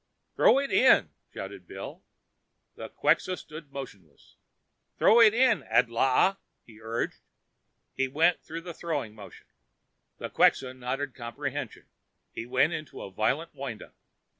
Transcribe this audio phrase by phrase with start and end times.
[0.35, 2.01] "Throw it in!" shouted Bill.
[2.73, 4.35] The Quxa stood motionless.
[4.97, 7.19] "Throw it in, Adlaa!" Bill urged.
[7.93, 9.45] He went through a throwing motion.
[10.17, 11.85] The Quxa nodded comprehension.
[12.33, 13.93] He went into a violent wind up.